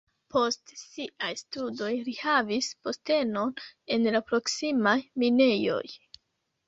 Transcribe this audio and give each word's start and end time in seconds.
Post 0.35 0.71
siaj 0.83 1.29
studoj 1.41 1.91
li 2.07 2.15
havis 2.21 2.71
postenon 2.87 3.53
en 3.97 4.13
la 4.17 4.23
proksimaj 4.33 4.99
minejoj. 5.25 5.83